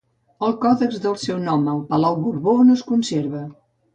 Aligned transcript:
El 0.45 0.53
còdex 0.63 0.95
deu 1.03 1.11
el 1.17 1.19
seu 1.23 1.37
nom 1.49 1.67
al 1.75 1.83
palau 1.91 2.17
Borbó, 2.23 2.57
on 2.65 2.75
es 2.79 2.83
conserva. 2.91 3.43